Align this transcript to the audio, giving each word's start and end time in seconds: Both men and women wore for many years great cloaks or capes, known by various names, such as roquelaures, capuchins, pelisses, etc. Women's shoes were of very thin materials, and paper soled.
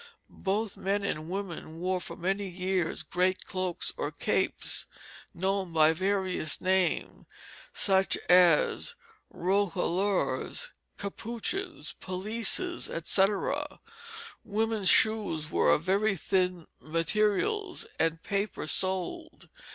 Both 0.43 0.77
men 0.77 1.03
and 1.05 1.29
women 1.29 1.79
wore 1.79 1.99
for 2.01 2.15
many 2.15 2.47
years 2.49 3.03
great 3.03 3.45
cloaks 3.45 3.93
or 3.97 4.09
capes, 4.09 4.87
known 5.31 5.73
by 5.73 5.93
various 5.93 6.59
names, 6.59 7.27
such 7.71 8.17
as 8.27 8.95
roquelaures, 9.31 10.71
capuchins, 10.97 11.93
pelisses, 11.93 12.89
etc. 12.89 13.79
Women's 14.43 14.89
shoes 14.89 15.51
were 15.51 15.71
of 15.71 15.83
very 15.83 16.15
thin 16.15 16.65
materials, 16.79 17.85
and 17.99 18.23
paper 18.23 18.65
soled. 18.65 19.49